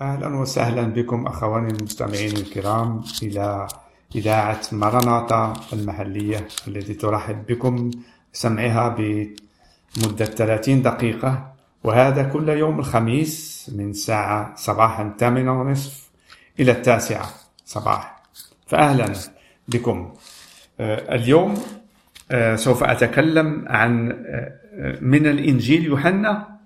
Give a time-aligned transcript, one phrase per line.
[0.00, 3.68] أهلا وسهلا بكم أخواني المستمعين الكرام إلى
[4.14, 7.90] إذاعة مرناطة المحلية التي ترحب بكم
[8.32, 11.52] سمعها بمدة 30 دقيقة
[11.84, 16.10] وهذا كل يوم الخميس من ساعة صباحا الثامنة ونصف
[16.60, 17.30] إلى التاسعة
[17.64, 18.22] صباح.
[18.66, 19.12] فأهلا
[19.68, 20.14] بكم.
[20.80, 21.62] آه، اليوم
[22.30, 26.58] آه، سوف أتكلم عن آه، من الإنجيل يوحنا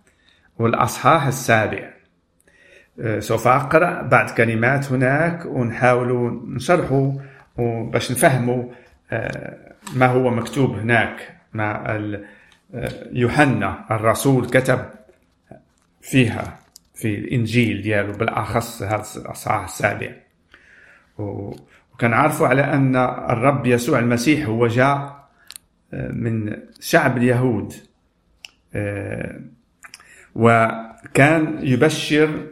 [0.58, 1.99] والأصحاح السابع.
[3.18, 7.12] سوف أقرأ بعض كلمات هناك ونحاول نشرحه
[7.92, 8.64] باش نفهموا
[9.96, 12.00] ما هو مكتوب هناك ما
[13.12, 14.84] يوحنا الرسول كتب
[16.02, 16.58] فيها
[16.94, 20.10] في الإنجيل ديالو بالأخص هذا الأصحاح السابع.
[21.18, 22.96] وكان عارفوا على أن
[23.30, 25.28] الرب يسوع المسيح هو جاء
[25.92, 27.74] من شعب اليهود.
[30.34, 32.46] وكان يبشر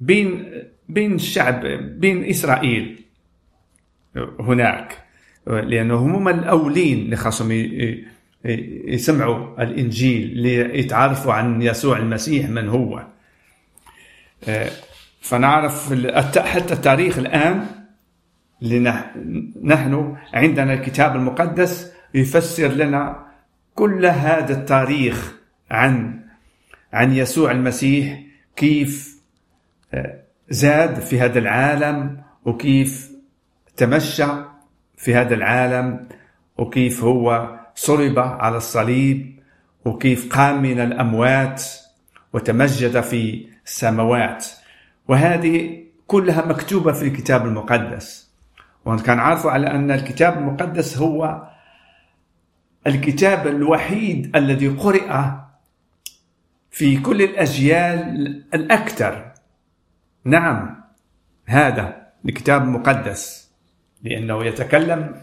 [0.00, 0.52] بين
[0.88, 1.60] بين الشعب
[2.00, 3.00] بين إسرائيل
[4.40, 5.04] هناك
[5.46, 7.48] لأنه هم الأولين اللي خاصهم
[8.88, 13.06] يسمعوا الإنجيل ليتعرفوا عن يسوع المسيح من هو.
[15.20, 15.92] فنعرف
[16.38, 17.66] حتى التاريخ الآن
[19.62, 23.26] نحن عندنا الكتاب المقدس يفسر لنا
[23.74, 25.32] كل هذا التاريخ
[25.70, 26.20] عن
[26.92, 28.22] عن يسوع المسيح
[28.56, 29.17] كيف
[30.50, 33.10] زاد في هذا العالم وكيف
[33.76, 34.26] تمشى
[34.96, 36.08] في هذا العالم
[36.58, 39.40] وكيف هو صلب على الصليب
[39.84, 41.64] وكيف قام من الأموات
[42.32, 44.46] وتمجد في السماوات.
[45.08, 48.30] وهذه كلها مكتوبة في الكتاب المقدس.
[48.84, 51.48] وان كان عارفوا على أن الكتاب المقدس هو
[52.86, 55.20] الكتاب الوحيد الذي قرئ
[56.70, 59.27] في كل الأجيال الأكثر.
[60.24, 60.84] نعم
[61.46, 63.50] هذا الكتاب المقدس
[64.02, 65.14] لأنه يتكلم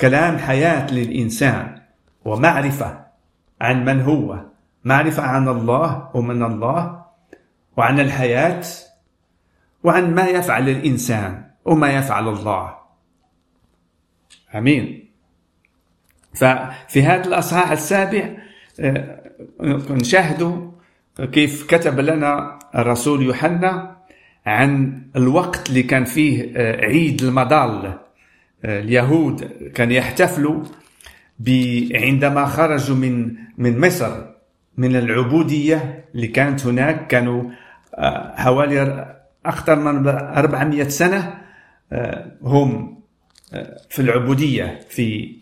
[0.00, 1.80] كلام حياة للإنسان
[2.24, 3.06] ومعرفة
[3.60, 4.44] عن من هو
[4.84, 7.04] معرفة عن الله ومن الله
[7.76, 8.64] وعن الحياة
[9.84, 12.74] وعن ما يفعل الإنسان وما يفعل الله.
[14.54, 15.10] آمين.
[16.34, 18.36] ففي هذا الأصحاح السابع
[18.80, 19.20] آه،
[19.90, 20.67] نشاهد
[21.24, 23.96] كيف كتب لنا الرسول يوحنا
[24.46, 27.98] عن الوقت اللي كان فيه آه، عيد المضال.
[28.64, 30.64] اليهود كانوا يحتفلوا
[31.94, 34.24] عندما خرجوا من من مصر
[34.76, 37.06] من العبودية اللي كانت هناك.
[37.06, 37.50] كانوا
[37.94, 39.06] آه، حوالي
[39.46, 41.34] أكثر من 400 سنة
[41.92, 42.98] آه، هم
[43.52, 45.36] آه، في العبودية في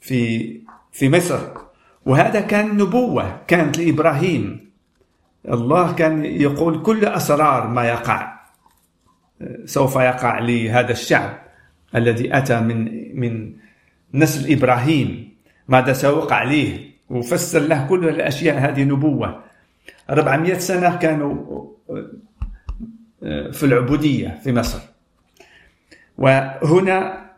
[0.00, 0.60] في
[0.92, 1.40] في مصر.
[2.06, 4.69] وهذا كان نبوة كانت لإبراهيم.
[5.48, 8.40] الله كان يقول كل أسرار ما يقع
[9.64, 11.38] سوف يقع لهذا الشعب
[11.94, 13.52] الذي أتى من من
[14.14, 15.30] نسل إبراهيم.
[15.68, 19.42] ماذا سوق عليه وفسر له كل الأشياء هذه نبوة.
[20.10, 21.66] 400 سنة كانوا
[23.52, 24.78] في العبودية في مصر.
[26.18, 27.30] وهنا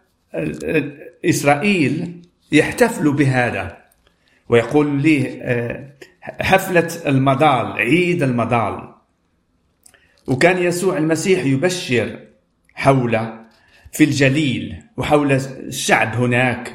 [1.25, 3.77] إسرائيل يحتفل بهذا
[4.49, 5.91] ويقول لي آه،
[6.23, 8.95] حفلة المضال عيد المضال
[10.27, 12.19] وكان يسوع المسيح يبشر
[12.75, 13.43] حول
[13.93, 16.75] في الجليل وحول الشعب هناك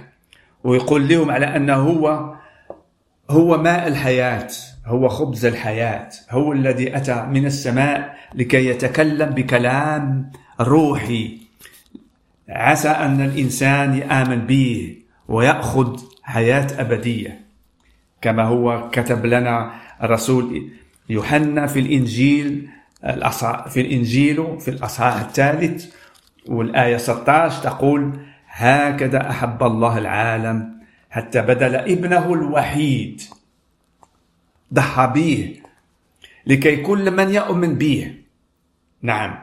[0.64, 2.36] ويقول لهم على أنه هو
[3.30, 4.48] هو ماء الحياة
[4.86, 10.32] هو خبز الحياة هو الذي أتى من السماء لكي يتكلم بكلام
[10.62, 11.38] روحي.
[12.50, 14.98] عسى أن الإنسان يآمن به
[15.28, 17.47] ويأخذ حياة أبدية.
[18.22, 19.72] كما هو كتب لنا
[20.04, 20.70] الرسول
[21.10, 22.70] يوحنا في الإنجيل
[23.70, 25.96] في الإنجيل في الأصحاح الثالث
[26.48, 30.80] والآية 16 تقول هكذا أحب الله العالم
[31.10, 33.22] حتى بدل ابنه الوحيد.
[34.74, 35.60] ضحى به
[36.48, 38.16] لكي كل من يؤمن به
[39.02, 39.40] نعم.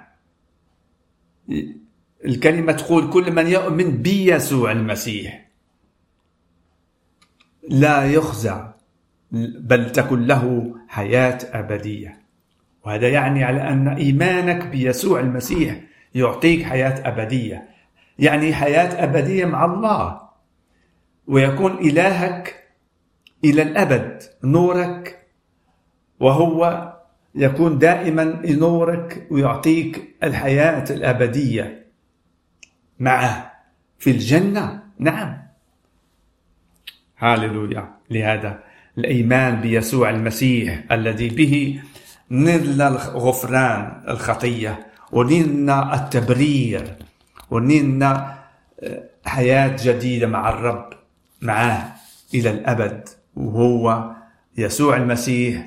[2.25, 5.44] الكلمة تقول كل من يؤمن بيسوع المسيح.
[7.69, 8.75] لا يخزى
[9.61, 12.21] بل تكن له حياة أبدية.
[12.85, 15.81] وهذا يعني على أن إيمانك بيسوع المسيح
[16.15, 17.69] يعطيك حياة أبدية.
[18.19, 20.21] يعني حياة أبدية مع الله.
[21.27, 22.65] ويكون إلهك
[23.45, 25.27] إلى الأبد نورك.
[26.21, 26.93] وهو
[27.35, 31.87] يكون دائما ينورك ويعطيك الحياة الأبدية
[32.99, 33.53] معه
[33.99, 34.83] في الجنة.
[34.99, 35.44] نعم.
[37.19, 37.95] هاللويا.
[38.11, 38.59] لهذا
[38.99, 41.81] الإيمان بيسوع المسيح الذي به
[42.31, 46.97] نلنا غفران الخطية ونلنا التبرير
[47.51, 48.39] ونلنا
[48.83, 50.91] آه، حياة جديدة مع الرب
[51.43, 51.93] معاه
[52.35, 53.09] إلى الأبد.
[53.37, 54.11] وهو
[54.57, 55.67] يسوع المسيح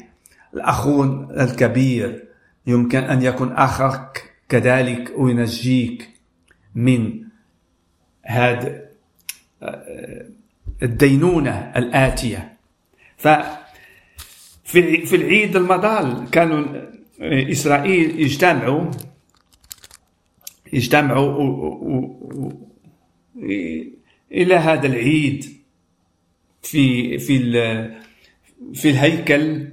[0.54, 0.88] الأخ
[1.38, 2.24] الكبير.
[2.68, 6.10] يمكن أن يكون أخك كذلك وينجيك
[6.76, 7.24] من
[8.26, 8.82] هذا
[9.64, 10.26] آه،
[10.84, 12.58] الدينونة الآتية.
[13.18, 13.28] ف
[14.64, 16.66] في العيد المضال كانوا
[17.22, 18.92] إسرائيل يجتمعوا
[20.74, 22.12] يجتمعوا
[24.32, 25.46] إلى هذا العيد
[26.62, 27.38] في في
[28.74, 29.68] في الهيكل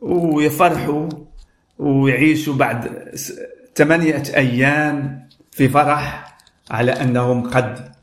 [0.00, 1.08] ويفرحوا
[1.78, 3.10] ويعيشوا بعد
[3.74, 6.36] ثمانية أيام في فرح
[6.70, 7.93] على أنهم قد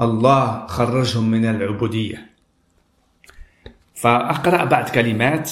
[0.00, 2.30] الله خرجهم من العبودية.
[3.94, 5.50] فأقرأ بعض كلمات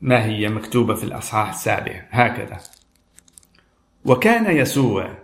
[0.00, 2.06] ما هي مكتوبة في الأصحاح السابع.
[2.10, 2.60] هكذا.
[4.04, 5.18] وكان يسوع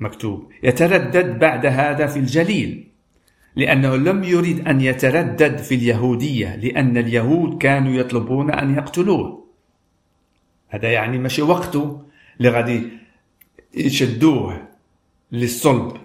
[0.00, 2.88] مكتوب يتردد بعد هذا في الجليل
[3.56, 9.46] لأنه لم يريد أن يتردد في اليهودية لأن اليهود كانوا يطلبون أن يقتلوه.
[10.68, 12.02] هذا يعني ماشي وقته
[12.40, 12.88] لغادي
[13.74, 14.68] يشدوه
[15.32, 15.96] للصلب.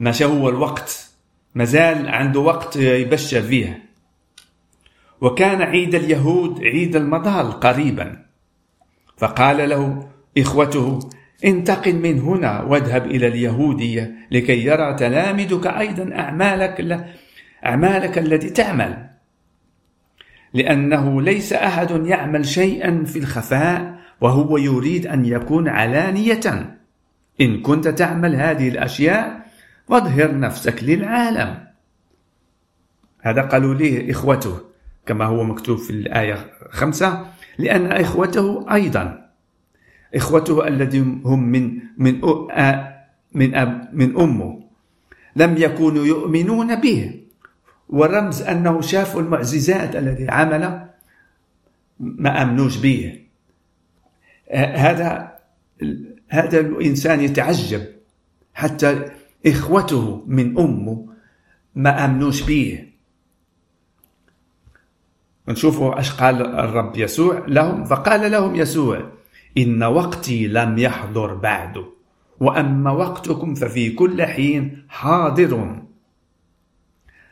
[0.00, 1.10] ماشي هو الوقت.
[1.54, 3.82] مازال عنده وقت يبشر فيه.
[5.20, 8.24] وكان عيد اليهود عيد المظال قريبا.
[9.16, 10.08] فقال له
[10.38, 10.98] إخوته
[11.44, 17.06] انتقل من هنا واذهب إلى اليهودية لكي يرى تلامذك أيضا أعمالك
[17.66, 19.06] أعمالك التي تعمل.
[20.54, 26.76] لأنه ليس أحد يعمل شيئا في الخفاء وهو يريد أن يكون علانية.
[27.40, 29.39] إن كنت تعمل هذه الأشياء
[29.90, 31.66] واظهر نفسك للعالم.
[33.20, 34.60] هذا قالوا ليه إخوته
[35.06, 37.26] كما هو مكتوب في الآية خمسة
[37.58, 39.30] لأن إخوته أيضا.
[40.14, 42.20] إخوته الذين هم من من
[43.32, 44.62] من أب من أمه.
[45.36, 47.20] لم يكونوا يؤمنون به.
[47.88, 50.86] ورمز أنه شافوا المعجزات التي عمل
[52.00, 53.20] ما أمنوش به.
[54.54, 55.38] هذا
[56.28, 57.82] هذا الإنسان يتعجب
[58.54, 59.10] حتى
[59.46, 61.06] إخوته من أمه
[61.74, 62.84] ما أمنوش به
[65.48, 67.84] نشوفوا إيش قال الرب يسوع لهم.
[67.84, 69.12] فقال لهم يسوع
[69.58, 71.84] إن وقتي لم يحضر بعد
[72.40, 75.82] وأما وقتكم ففي كل حين حاضر.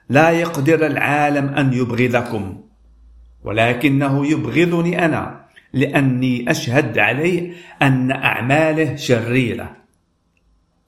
[0.08, 2.61] لا يقدر العالم أن يبغضكم
[3.44, 7.52] ولكنه يبغضني أنا لأني أشهد عليه
[7.82, 9.76] أن أعماله شريرة.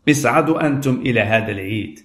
[0.08, 2.00] اصعدوا أنتم إلى هذا العيد.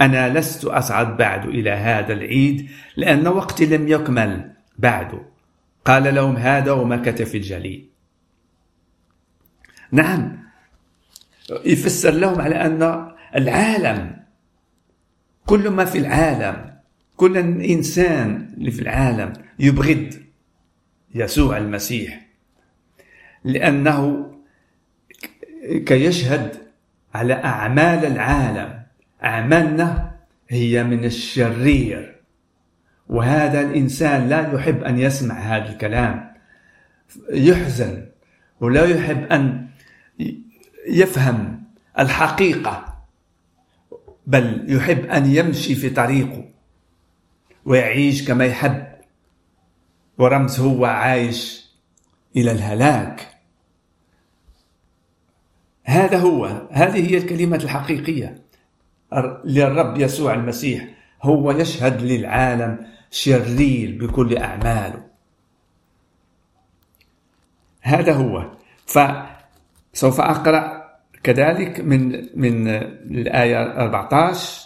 [0.00, 5.22] أنا لست أصعد بعد إلى هذا العيد لأن وقتي لم يكمل بعد.
[5.84, 7.88] قال لهم هذا ومكث في الجليل.
[9.92, 10.42] نعم
[11.64, 14.22] يفسر لهم على أن العالم
[15.46, 16.72] كل ما في العالم
[17.16, 20.10] كل إنسان اللي في العالم يبغض
[21.14, 22.26] يسوع المسيح
[23.44, 24.30] لأنه
[25.86, 26.61] كيشهد
[27.14, 28.82] على أعمال العالم.
[29.24, 30.12] أعمالنا
[30.48, 32.20] هي من الشرير.
[33.08, 36.34] وهذا الإنسان لا يحب أن يسمع هذا الكلام.
[37.32, 38.06] يحزن
[38.60, 39.68] ولا يحب أن
[40.88, 41.62] يفهم
[41.98, 43.02] الحقيقة
[44.26, 46.44] بل يحب أن يمشي في طريقه
[47.64, 48.86] ويعيش كما يحب.
[50.18, 51.70] ورمز هو عايش
[52.36, 53.31] إلى الهلاك.
[55.92, 58.42] هذا هو هذه هي الكلمة الحقيقية.
[59.44, 60.88] للرب يسوع المسيح
[61.22, 65.04] هو يشهد للعالم شرير بكل أعماله.
[67.82, 68.50] هذا هو.
[68.86, 70.82] فسوف أقرأ
[71.22, 74.62] كذلك من من الآية 14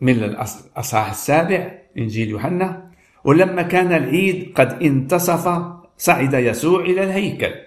[0.00, 2.90] من الأصحاح السابع إنجيل يوحنا.
[3.24, 5.62] ولما كان العيد قد انتصف
[5.98, 7.65] صعد يسوع إلى الهيكل.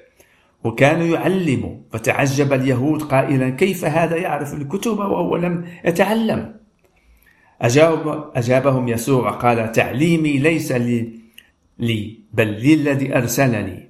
[0.63, 6.55] وكان يعلم فتعجب اليهود قائلا كيف هذا يعرف الكتب وهو لم يتعلم؟
[7.61, 11.13] أجاب أجابهم يسوع قال تعليمي ليس لي,
[11.79, 13.89] لي بل للذي أرسلني.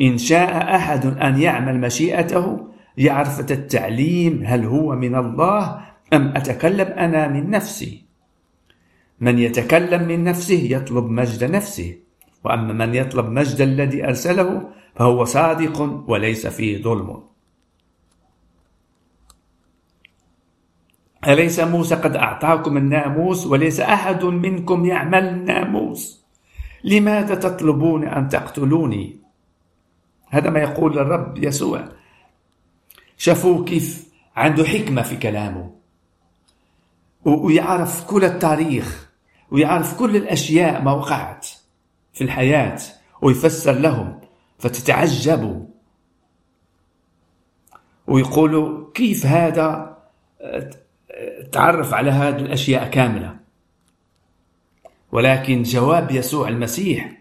[0.00, 5.80] إن شاء أحد أن يعمل مشيئته يعرف التعليم هل هو من الله
[6.12, 8.04] أم أتكلم أنا من نفسي؟
[9.20, 11.96] من يتكلم من نفسه يطلب مجد نفسه.
[12.44, 17.22] وأما من يطلب مجد الذي أرسله فهو صادق وليس فيه ظلم.
[21.28, 26.24] أليس موسى قد أعطاكم الناموس وليس أحد منكم يعمل الناموس؟
[26.84, 29.16] لماذا تطلبون أن تقتلوني؟
[30.28, 31.88] هذا ما يقول الرب يسوع.
[33.16, 35.70] شافوا كيف عنده حكمة في كلامه.
[37.24, 39.10] ويعرف كل التاريخ
[39.50, 41.48] ويعرف كل الأشياء ما وقعت.
[42.12, 42.78] في الحياة
[43.22, 44.20] ويفسر لهم
[44.58, 45.66] فتتعجبوا
[48.06, 49.98] ويقولوا كيف هذا؟
[51.52, 53.36] تعرف على هذه الأشياء كاملة.
[55.12, 57.12] ولكن جواب يسوع المسيح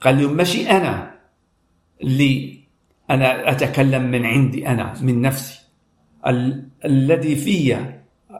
[0.00, 1.14] قال لهم ماشي أنا
[2.02, 2.58] اللي
[3.10, 5.60] أنا أتكلم من عندي أنا من نفسي.
[6.26, 7.76] ال الذي في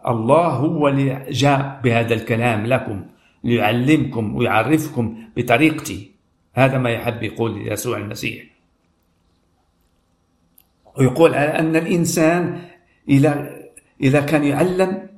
[0.06, 3.06] الله هو اللي جاء بهذا الكلام لكم.
[3.44, 6.10] ليعلمكم ويعرفكم بطريقتي.
[6.54, 8.44] هذا ما يحب يقول يسوع المسيح.
[10.98, 12.62] ويقول أن الإنسان
[13.08, 13.50] إذا
[14.00, 15.08] إذا كان يعلم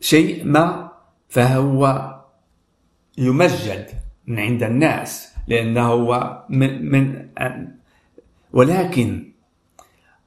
[0.00, 0.92] شيء ما
[1.28, 2.14] فهو
[3.18, 3.86] يمجد
[4.26, 7.28] من عند الناس لأنه هو من, من
[8.52, 9.32] ولكن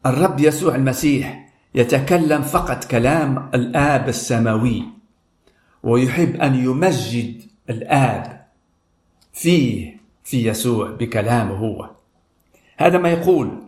[0.06, 5.01] الرب يسوع المسيح يتكلم فقط كلام الآب السماوي.
[5.84, 8.48] ويحب أن يمجد الآب
[9.34, 11.90] فيه في يسوع بكلامه هو.
[12.78, 13.62] هذا ما يقول.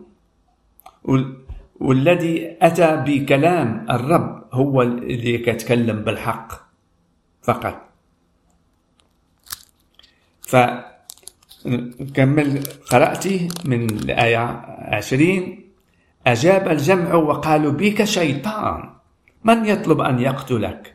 [1.80, 6.52] والذي أتى بكلام الرب هو اللي يتكلم بالحق
[7.42, 7.88] فقط.
[10.40, 10.92] فكمل
[12.90, 14.38] قرأتي من الآية
[14.78, 15.64] عشرين.
[16.26, 18.90] أجاب الجمع وقالوا بك شيطان.
[19.44, 20.93] من يطلب أن يقتلك؟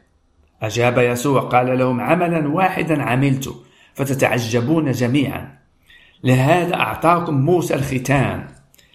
[0.61, 3.55] أجاب يسوع قال لهم عملا واحدا عملت
[3.93, 5.59] فتتعجبون جميعا.
[6.23, 8.47] لهذا أعطاكم موسى الختان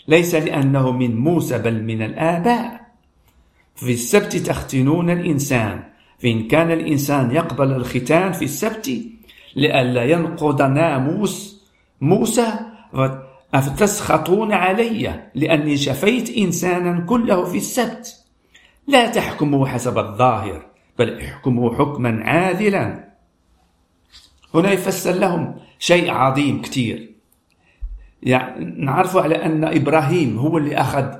[0.09, 2.81] ليس لأنه من موسى بل من الآباء.
[3.77, 5.83] في السبت تختنون الإنسان.
[6.19, 8.91] فإن كان الإنسان يقبل الختان في السبت
[9.57, 11.65] لئلا ينقض ناموس
[12.01, 12.47] موسى
[13.55, 18.25] أفتسخطون علي لأني شفيت إنسانا كله في السبت.
[18.89, 20.74] لا تحكموا حسب الظاهر.
[20.99, 23.05] بل احكموا حكما عادلا.
[24.55, 27.15] هنا يفسر لهم شيء عظيم كثير
[28.23, 31.19] يعني نعرف على أن إبراهيم هو اللي أخذ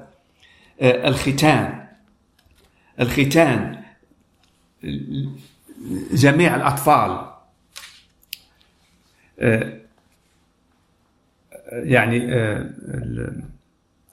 [0.81, 1.87] آه، الختان.
[3.01, 3.83] الختان
[6.13, 7.31] جميع الأطفال.
[9.39, 9.81] آه،
[11.73, 12.71] يعني آه،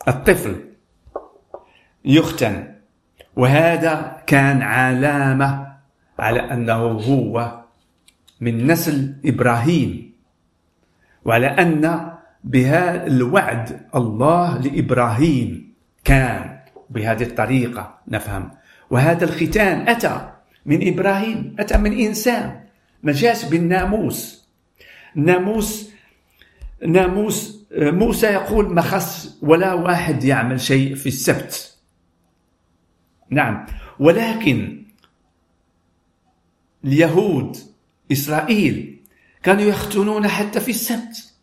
[0.07, 0.55] الطفل
[2.05, 2.70] يختن.
[3.35, 5.67] وهذا كان علامة
[6.19, 7.61] على أنه هو
[8.41, 10.11] من نسل إبراهيم
[11.25, 12.11] وعلى أن
[12.43, 15.73] بهذا الوعد الله لإبراهيم
[16.03, 16.59] كان
[16.89, 18.51] بهذه الطريقة نفهم.
[18.89, 20.31] وهذا الختان أتى
[20.65, 22.59] من إبراهيم أتى من إنسان.
[23.03, 24.49] ما جاش بالناموس.
[25.15, 25.91] ناموس
[26.87, 31.70] ناموس موسى يقول ما خص ولا واحد يعمل شيء في السبت.
[33.31, 33.65] نعم.
[33.99, 34.83] ولكن
[36.85, 37.57] اليهود
[38.11, 39.01] إسرائيل
[39.43, 41.33] كانوا يختنون حتى في السبت.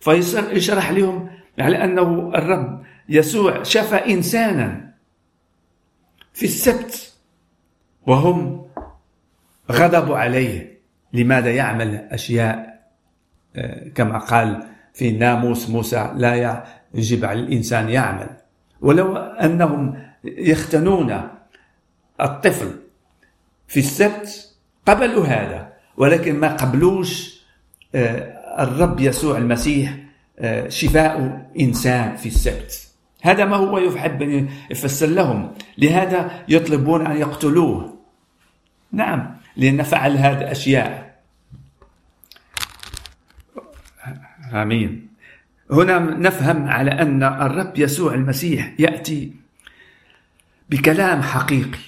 [0.00, 4.94] فيشرح لهم على أنه الرب يسوع شفى إنسانا
[6.32, 7.14] في السبت
[8.06, 8.66] وهم
[9.72, 10.80] غضبوا عليه.
[11.12, 12.70] لماذا يعمل أشياء؟
[13.56, 16.64] آه، كما قال في ناموس موسى لا
[16.94, 18.39] يجب على الإنسان يعمل.
[18.80, 21.28] ولو أنهم يختنون
[22.20, 22.70] الطفل
[23.68, 24.54] في السبت
[24.86, 27.40] قبلوا هذا ولكن ما قبلوش
[27.94, 29.96] آه، الرب يسوع المسيح
[30.38, 32.90] آه، شفاء إنسان في السبت.
[33.22, 35.52] هذا ما هو يحب يفسر لهم.
[35.78, 37.98] لهذا يطلبون أن يقتلوه.
[38.92, 41.20] نعم لأن فعل هذه أشياء.
[44.52, 45.09] آمين.
[45.72, 49.32] هنا نفهم على أن الرب يسوع المسيح يأتي
[50.70, 51.78] بكلام حقيقي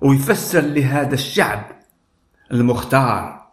[0.00, 1.64] ويفسر لهذا الشعب
[2.52, 3.46] المختار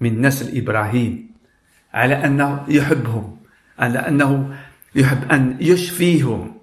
[0.00, 1.30] من نسل إبراهيم
[1.94, 3.36] على أنه يحبهم
[3.78, 4.56] على أنه
[4.94, 6.56] يحب أن يشفيهم.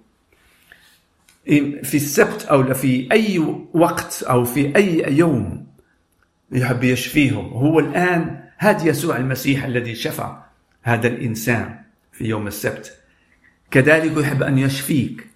[1.84, 3.40] في السبت أو في أي
[3.74, 5.68] وقت أو في أي يوم
[6.52, 7.46] يحب يشفيهم.
[7.46, 10.38] هو الآن هذا يسوع المسيح الذي شفى
[10.84, 11.83] هذا الإنسان.
[12.14, 12.98] في يوم السبت.
[13.72, 15.28] كذلك يحب أن يشفيك.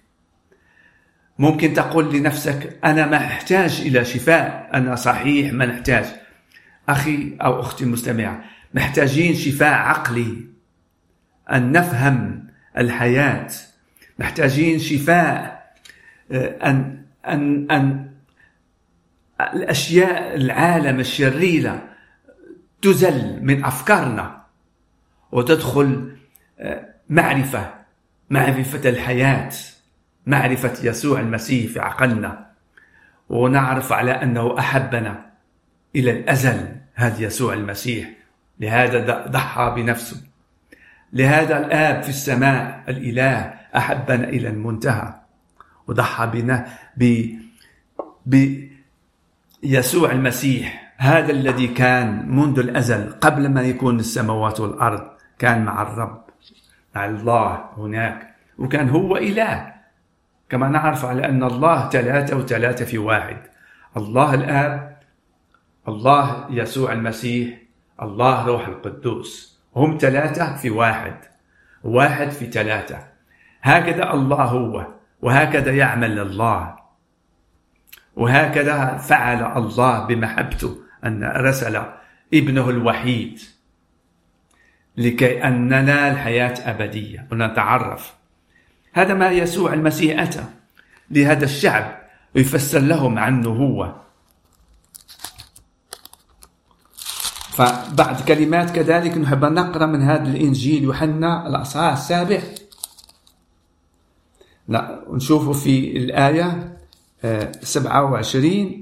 [1.38, 6.06] ممكن تقول لنفسك أنا ما أحتاج إلى شفاء أنا صحيح ما نحتاج.
[6.88, 8.44] أخي أو أختي المستمعة
[8.74, 10.44] محتاجين شفاء عقلي.
[11.52, 13.48] أن نفهم الحياة.
[14.18, 15.58] محتاجين شفاء
[16.32, 18.10] آه، أن أن أن
[19.40, 21.88] الأشياء العالم الشريرة
[22.82, 24.42] تزل من أفكارنا.
[25.32, 26.16] وتدخل
[27.10, 27.74] معرفة
[28.30, 29.50] معرفة الحياة
[30.26, 32.48] معرفة يسوع المسيح في عقلنا.
[33.28, 35.30] ونعرف على أنه أحبنا
[35.96, 38.10] إلى الأزل هذا يسوع المسيح.
[38.60, 40.16] لهذا ضحى بنفسه.
[41.12, 45.14] لهذا الآب في السماء الإله أحبنا إلى المنتهى.
[45.86, 47.26] وضحى بنا ب
[48.26, 50.92] بيسوع المسيح.
[50.96, 56.27] هذا الذي كان منذ الأزل قبل ما يكون السماوات والأرض كان مع الرب.
[57.04, 58.34] الله هناك.
[58.58, 59.74] وكان هو إله.
[60.48, 63.36] كما نعرف على أن الله ثلاثة وثلاثة في واحد.
[63.96, 64.98] الله الآب
[65.88, 67.58] الله يسوع المسيح
[68.02, 69.60] الله روح القدوس.
[69.76, 71.16] هم ثلاثة في واحد.
[71.84, 72.98] واحد في ثلاثة
[73.62, 74.86] هكذا الله هو
[75.22, 76.76] وهكذا يعمل الله.
[78.16, 81.82] وهكذا فعل الله بمحبته أن أرسل
[82.34, 83.40] ابنه الوحيد.
[84.98, 87.26] لكي أن ننال حياة أبدية.
[87.32, 88.14] ونتعرف
[88.92, 90.44] هذا ما يسوع المسيح أتى
[91.10, 91.98] لهذا الشعب
[92.34, 93.94] ويفسر لهم عنه هو
[97.50, 102.40] فبعد كلمات كذلك نحب نقرأ من هذا الإنجيل يوحنا الأصحاح السابع.
[104.68, 106.76] لا نشوفه في الآية
[107.62, 108.78] 27 آه،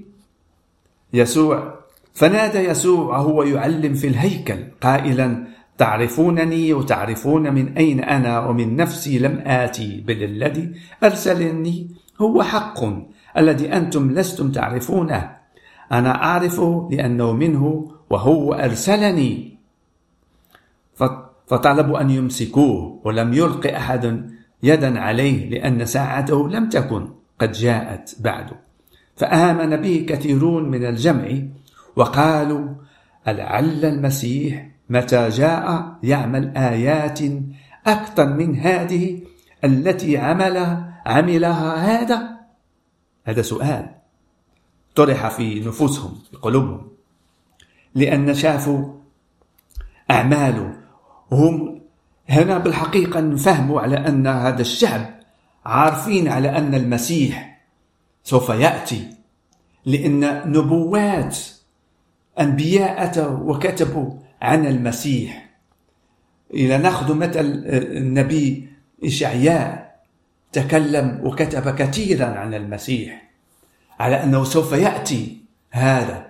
[1.12, 1.74] يسوع
[2.14, 9.42] فنادى يسوع وهو يعلم في الهيكل قائلا تعرفونني وتعرفون من أين أنا ومن نفسي لم
[9.46, 10.72] آتي بل الذي
[11.04, 11.90] أرسلني
[12.20, 12.84] هو حق
[13.38, 15.36] الذي أنتم لستم تعرفونه.
[15.92, 19.56] أنا أعرفه لأنه منه وهو أرسلني.
[21.46, 24.30] فطلبوا أن يمسكوه ولم يلق أحد
[24.62, 27.08] يدا عليه لأن ساعته لم تكن
[27.40, 28.50] قد جاءت بعد.
[29.16, 31.28] فآمن به كثيرون من الجمع
[31.96, 32.68] وقالوا
[33.26, 37.20] لعل المسيح متى جاء يعمل آيات
[37.86, 39.22] أكثر من هذه
[39.64, 42.36] التي عملها عملها هذا؟
[43.24, 43.94] هذا سؤال
[44.94, 46.88] طرح في نفوسهم في قلوبهم.
[47.94, 48.94] لأن شافوا
[50.10, 50.76] أعماله.
[51.32, 51.80] هم
[52.28, 55.20] هنا بالحقيقة نفهموا على أن هذا الشعب
[55.64, 57.62] عارفين على أن المسيح
[58.24, 59.10] سوف يأتي.
[59.86, 61.38] لأن نبوات
[62.40, 65.46] أنبياء أتوا وكتبوا عن المسيح.
[66.54, 67.62] إذا نأخذ مثل
[67.96, 68.68] النبي
[69.04, 69.96] إشعياء
[70.52, 73.30] تكلم وكتب كثيرا عن المسيح
[74.00, 75.38] على أنه سوف يأتي
[75.70, 76.26] هذا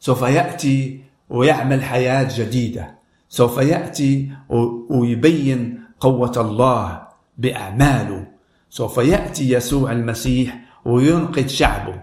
[0.00, 2.94] سوف يأتي ويعمل حياة جديدة
[3.28, 4.30] سوف يأتي
[4.90, 8.26] ويبين قوة الله بأعماله
[8.70, 12.02] سوف يأتي يسوع المسيح وينقذ شعبه.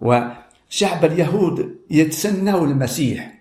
[0.00, 3.35] وشعب اليهود يتسنوا المسيح.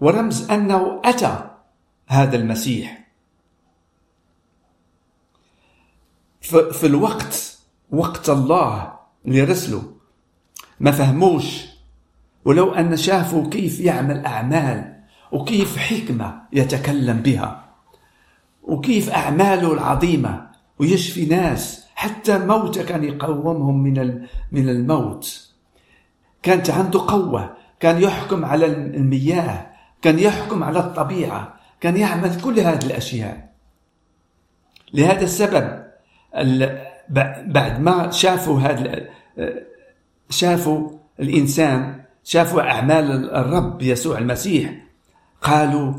[0.00, 1.50] ورمز أنه أتى
[2.06, 3.00] هذا المسيح.
[6.72, 7.58] في الوقت
[7.90, 8.92] وقت الله
[9.24, 9.82] لرسله
[10.80, 11.66] ما فهموش.
[12.44, 15.00] ولو أن شافوا كيف يعمل أعمال
[15.32, 17.70] وكيف حكمة يتكلم بها
[18.62, 25.50] وكيف أعماله العظيمة ويشفي ناس حتى موتى كان يقومهم من من الموت.
[26.42, 29.69] كانت عنده قوة كان يحكم على المياه.
[30.02, 33.50] كان يحكم على الطبيعة كان يعمل كل هذه الأشياء
[34.94, 35.82] لهذا السبب
[37.46, 39.08] بعد ما شافوا هذا
[40.30, 44.72] شافوا الإنسان شافوا أعمال الرب يسوع المسيح
[45.42, 45.94] قالوا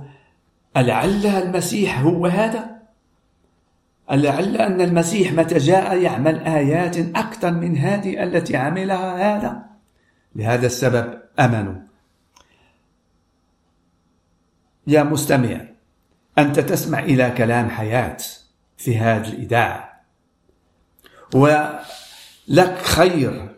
[0.77, 2.71] ألعل المسيح هو هذا؟
[4.11, 9.63] ألعل أن المسيح متى جاء يعمل آيات أكثر من هذه التي عملها هذا؟
[10.35, 11.90] لهذا السبب أمنوا
[14.87, 15.61] يا مستمع
[16.37, 18.17] أنت تسمع إلى كلام حياة
[18.77, 20.01] في هذه الإذاعة.
[21.35, 23.55] ولك خير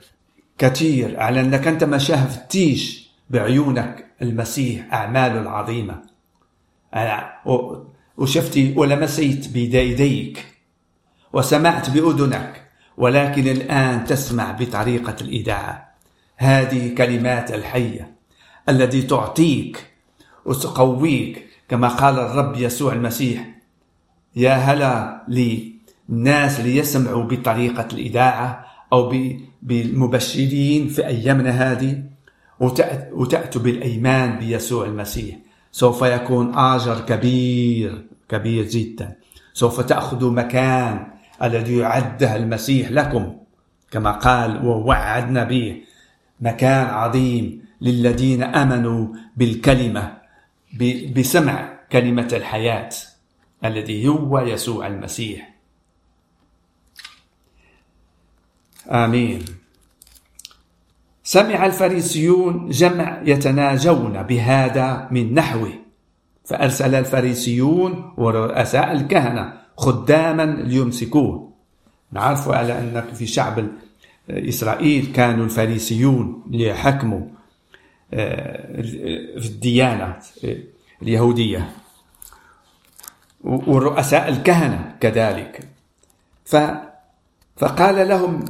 [0.58, 6.02] كثير على أنك أنت ما شاهدتيش بعيونك المسيح أعماله العظيمة.
[8.18, 10.46] وشفتي ولمسيت بيديك
[11.34, 12.64] وسمعت بأذنك
[12.98, 15.94] ولكن الآن تسمع بطريقة الإذاعة.
[16.38, 18.16] هذه كلمات الحية
[18.70, 19.93] التي تعطيك
[20.46, 23.56] وتقويك كما قال الرب يسوع المسيح.
[24.36, 29.14] يا هلا للناس ليسمعوا بطريقة الإذاعة أو
[29.62, 32.04] بالمبشرين في أيامنا هذه
[33.12, 35.36] وتأتوا بالأيمان بيسوع المسيح.
[35.72, 39.16] سوف يكون آجر كبير كبير جدا.
[39.54, 41.08] سوف تأخذوا مكان
[41.44, 43.34] الذي يعده المسيح لكم.
[43.92, 45.82] كما قال ووعدنا به.
[46.42, 50.23] مكان عظيم للذين آمنوا بالكلمة.
[51.16, 52.90] بسمع كلمة الحياة
[53.66, 55.54] الذي هو يسوع المسيح.
[58.92, 59.46] آمين.
[61.24, 65.74] سمع الفريسيون جمع يتناجون بهذا من نحوه
[66.46, 71.54] فأرسل الفريسيون ورؤساء الكهنة خداما ليمسكوه.
[72.12, 73.68] نعرف على أن في شعب
[74.30, 77.28] إسرائيل كانوا الفريسيون ليحكموا
[78.14, 80.20] في الديانة
[81.02, 81.70] اليهودية.
[83.44, 85.68] ورؤساء الكهنة كذلك.
[87.56, 88.46] فقال لهم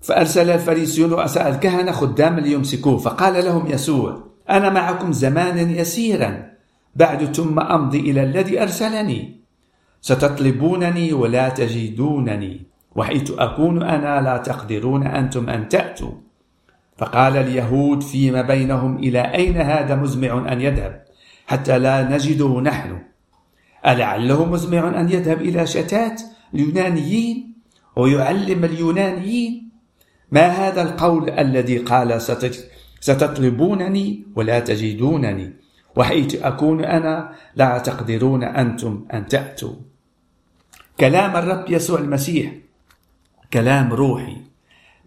[0.00, 6.50] فأرسل الفريسيون رؤساء الكهنة خداما ليمسكوه فقال لهم يسوع أنا معكم زمانا يسيرا
[6.96, 9.40] بعد ثم أمضي إلى الذي أرسلني.
[10.00, 12.62] ستطلبونني ولا تجدونني
[12.96, 16.12] وحيث أكون أنا لا تقدرون أنتم أن تأتوا.
[16.98, 21.04] فقال اليهود فيما بينهم إلى أين هذا مزمع أن يذهب؟
[21.46, 22.98] حتى لا نجده نحن.
[23.86, 26.22] ألعله مزمع أن يذهب إلى شتات
[26.54, 27.54] اليونانيين
[27.96, 29.68] ويعلم اليونانيين؟
[30.32, 32.22] ما هذا القول الذي قال
[33.00, 35.52] ستطلبونني ولا تجدونني؟
[35.96, 39.74] وحيث أكون أنا لا تقدرون أنتم أن تأتوا.
[41.00, 42.52] كلام الرب يسوع المسيح
[43.52, 44.36] كلام روحي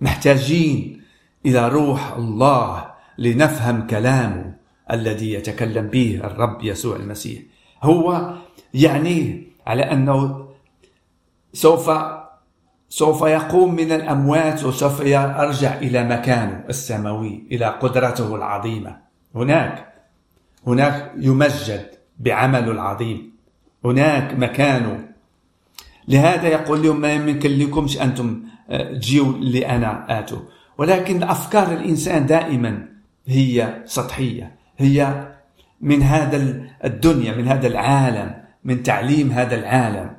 [0.02, 1.01] محتاجين
[1.46, 4.54] إلى روح الله لنفهم كلامه
[4.92, 7.42] الذي يتكلم به الرب يسوع المسيح.
[7.84, 8.34] هو
[8.74, 10.48] يعني على أنه
[11.54, 11.92] سوف
[12.90, 18.98] سوف يقوم من الأموات وسوف يرجع إلى مكانه السماوي إلى قدرته العظيمة.
[19.36, 19.94] هناك
[20.68, 21.86] هناك يمجد
[22.20, 23.32] بعمله العظيم.
[23.86, 25.08] هناك مكانه.
[26.08, 30.40] لهذا يقول لهم ما يمكن لكمش أنتم آه، تجيوا لأنا آتوا.
[30.82, 32.88] ولكن أفكار الإنسان دائما
[33.26, 35.28] هي سطحية هي
[35.82, 40.12] من هذا الدنيا من هذا العالم من تعليم هذا العالم.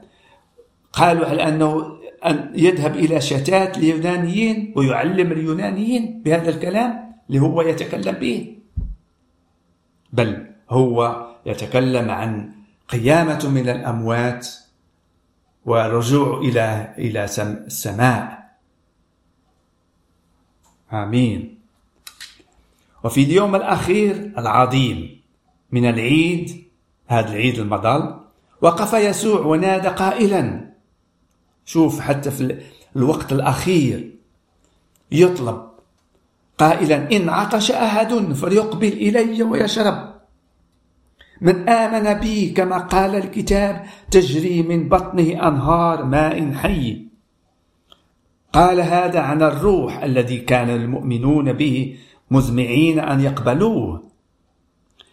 [0.92, 8.14] قالوا على أنه أن يذهب إلى شتات اليونانيين ويعلم اليونانيين بهذا الكلام؟ اللي هو يتكلم
[8.14, 8.56] به.
[10.12, 12.50] بل هو يتكلم عن
[12.88, 14.48] قيامة من الأموات
[15.64, 18.41] ورجوع إلى إلى السماء.
[20.92, 21.58] آمين.
[23.04, 25.20] وفي اليوم الأخير العظيم
[25.72, 26.64] من العيد
[27.06, 28.14] هذا العيد المظل
[28.60, 30.72] وقف يسوع ونادى قائلا.
[31.64, 32.58] شوف حتى في
[32.96, 34.14] الوقت الأخير
[35.12, 35.62] يطلب
[36.58, 40.12] قائلا إن عطش أحد فليقبل إلي ويشرب.
[41.40, 47.11] من آمن بي كما قال الكتاب تجري من بطنه أنهار ماء حي.
[48.52, 51.98] قال هذا عن الروح الذي كان المؤمنون به
[52.30, 54.02] مزمعين أن يقبلوه.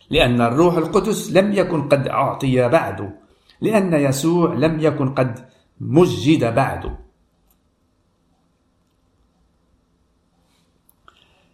[0.10, 3.14] لأن الروح القدس لم يكن قد أعطي بعد
[3.62, 5.46] لأن يسوع لم يكن قد
[5.80, 6.96] مجد بعد.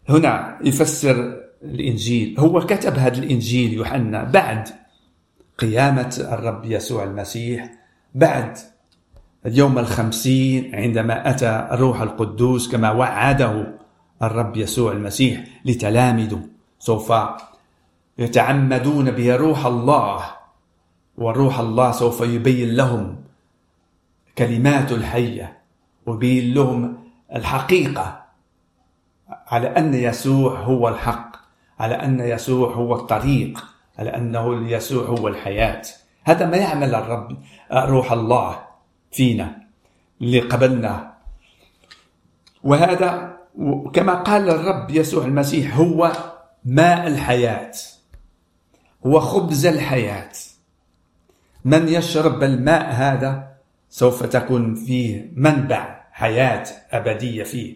[0.09, 4.69] هنا يفسر الإنجيل هو كتب هذا الإنجيل يوحنا بعد
[5.57, 7.71] قيامة الرب يسوع المسيح
[8.15, 8.57] بعد
[9.45, 13.73] اليوم الخمسين عندما أتى الروح القدوس كما وعده
[14.23, 16.41] الرب يسوع المسيح لتلامذه.
[16.79, 17.13] سوف
[18.17, 20.25] يتعمدون به روح الله
[21.17, 23.15] وروح الله سوف يبين لهم
[24.37, 25.57] كلمات الحية
[26.05, 26.97] ويبين لهم
[27.35, 28.25] الحقيقة
[29.47, 31.35] على أن يسوع هو الحق
[31.79, 33.65] على أن يسوع هو الطريق
[33.99, 35.81] على أنه يسوع هو الحياة.
[36.23, 37.37] هذا ما يعمل الرب
[37.73, 38.64] روح الله.
[39.15, 39.61] فينا
[40.21, 41.13] اللي قبلنا.
[42.63, 43.37] وهذا
[43.93, 46.11] كما قال الرب يسوع المسيح هو
[46.65, 47.71] ماء الحياة
[49.05, 50.31] هو خبز الحياة.
[51.65, 53.55] من يشرب الماء هذا
[53.89, 57.75] سوف تكون فيه منبع حياة أبدية فيه.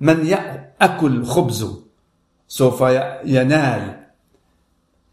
[0.00, 1.82] من يأكل خبزه
[2.48, 2.80] سوف
[3.24, 4.00] ينال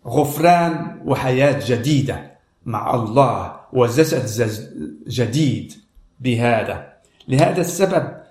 [0.07, 2.30] غفران وحياة جديدة.
[2.65, 4.51] مع الله وجسد
[5.07, 5.73] جديد
[6.19, 6.93] بهذا.
[7.27, 8.21] لهذا السبب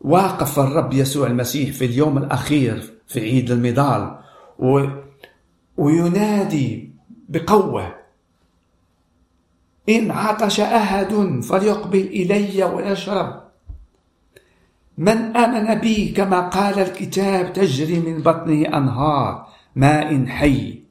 [0.00, 4.18] واقف الرب يسوع المسيح في اليوم الأخير في عيد المضال
[4.58, 4.86] و...
[5.76, 6.92] وينادي
[7.28, 7.94] بقوة.
[9.88, 13.42] إن عطش أحد فليقبل إلي ويشرب
[14.98, 20.82] من آمن بي كما قال الكتاب تجري من بطنه أنهار ماء حي.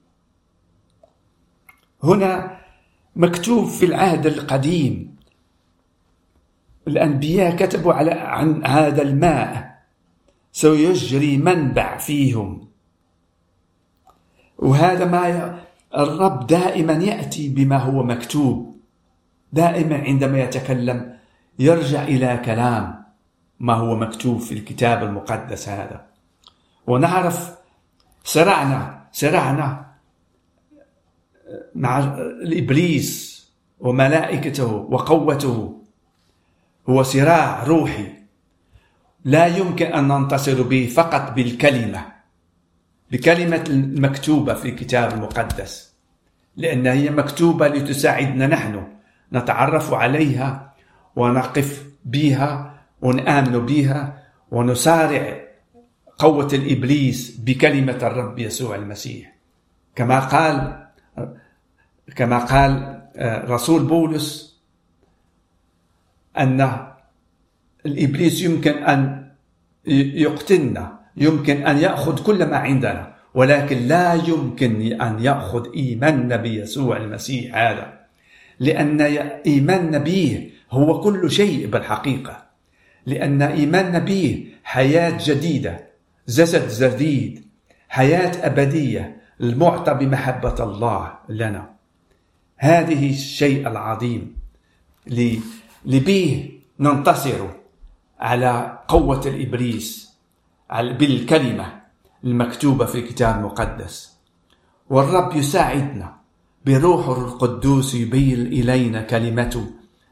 [2.03, 2.57] هنا
[3.15, 5.15] مكتوب في العهد القديم.
[6.87, 9.81] الأنبياء كتبوا على عن هذا الماء.
[10.51, 12.67] سيجري منبع فيهم.
[14.57, 15.59] وهذا ما
[15.97, 18.75] الرب دائما يأتي بما هو مكتوب.
[19.53, 21.17] دائما عندما يتكلم
[21.59, 23.03] يرجع إلى كلام
[23.59, 26.05] ما هو مكتوب في الكتاب المقدس هذا.
[26.87, 27.55] ونعرف
[28.23, 29.90] صراعنا صراعنا
[31.75, 33.31] مع الإبليس
[33.79, 35.81] وملائكته وقوته.
[36.89, 38.07] هو صراع روحي.
[39.25, 42.05] لا يمكن أن ننتصر به فقط بالكلمة.
[43.11, 45.93] بكلمة المكتوبة في الكتاب المقدس.
[46.57, 48.87] لأن هي مكتوبة لتساعدنا نحن.
[49.33, 50.73] نتعرف عليها
[51.15, 55.41] ونقف بها ونآمن بها ونسارع
[56.17, 59.33] قوة الإبليس بكلمة الرب يسوع المسيح.
[59.95, 60.80] كما قال
[62.15, 64.60] كما قال آه، رسول بولس
[66.38, 66.88] أن
[67.86, 69.32] الإبليس يمكن أن
[69.86, 77.56] يقتلنا يمكن أن يأخذ كل ما عندنا ولكن لا يمكن أن يأخذ إيماننا بيسوع المسيح
[77.58, 78.00] هذا
[78.60, 79.02] لأن
[79.45, 82.45] إيماننا به هو كل شيء بالحقيقة
[83.06, 85.88] لأن إيماننا به حياة جديدة
[86.28, 87.45] جسد جديد
[87.89, 91.69] حياة أبدية المعطى بمحبة الله لنا.
[92.58, 94.36] هذه الشيء العظيم
[95.86, 96.49] لبيه
[96.80, 97.47] ننتصر
[98.19, 100.12] على قوة الإبليس
[100.71, 101.82] بالكلمة
[102.23, 104.17] المكتوبة في الكتاب المقدس.
[104.89, 106.15] والرب يساعدنا
[106.65, 109.65] بروحه القدوس يبين إلينا كلمته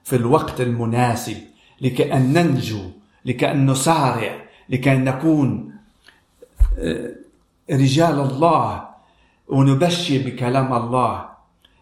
[0.03, 1.37] في الوقت المناسب
[1.81, 2.81] لكي أن ننجو
[3.25, 5.73] لكي أن نسارع لكي أن نكون
[6.77, 7.15] آه،
[7.71, 8.88] رجال الله
[9.49, 11.25] ونبشر بكلام الله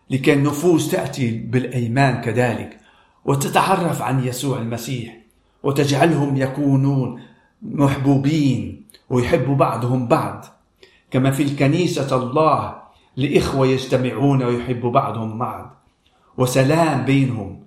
[0.10, 2.80] لكي النفوس تأتي بالأيمان كذلك
[3.26, 5.18] وتتعرف عن يسوع المسيح
[5.64, 7.22] وتجعلهم يكونون
[7.62, 10.46] محبوبين ويحب بعضهم بعض.
[11.12, 12.76] كما في الكنيسة الله
[13.18, 15.76] لإخوة يجتمعون ويحب بعضهم بعض.
[16.38, 17.60] وسلام بينهم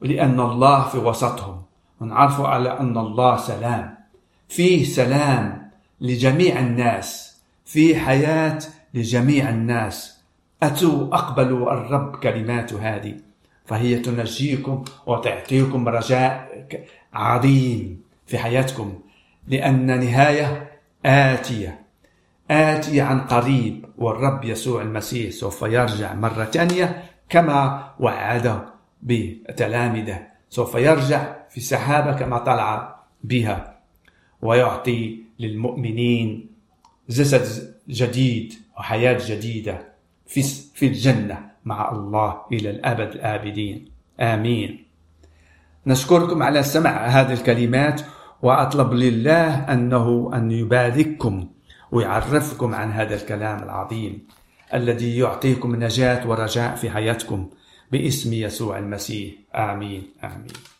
[0.00, 1.62] لأن الله في وسطهم.
[2.00, 3.96] ونعرف على أن الله سلام.
[4.48, 7.36] فيه سلام لجميع الناس.
[7.64, 8.58] في حياة
[8.96, 10.22] لجميع الناس.
[10.62, 13.14] أتوا أقبلوا الرب كلمات هذه.
[13.64, 16.66] فهي تنجيكم وتعطيكم رجاء
[17.14, 18.98] عظيم في حياتكم.
[19.48, 20.70] لأن نهاية
[21.06, 21.80] آتية.
[22.50, 23.86] آتية عن قريب.
[23.98, 28.62] والرب يسوع المسيح سوف يرجع مرة ثانية كما وعد
[29.02, 33.76] بتلامذة سوف يرجع في السحابة كما طلع بها.
[34.42, 36.48] ويعطي للمؤمنين
[37.08, 38.65] جسد جديد.
[38.78, 39.92] وحياة جديدة
[40.26, 40.42] في
[40.74, 43.88] في الجنة مع الله إلى الأبد الآبدين.
[44.20, 44.86] آمين.
[45.86, 48.02] نشكركم على سمع هذه الكلمات
[48.42, 51.48] وأطلب لله أنه أن يبارككم
[51.92, 54.26] ويعرفكم عن هذا الكلام العظيم
[54.74, 57.50] الذي يعطيكم نجاة ورجاء في حياتكم
[57.92, 59.34] باسم يسوع المسيح.
[59.54, 60.02] آمين.
[60.24, 60.75] آمين.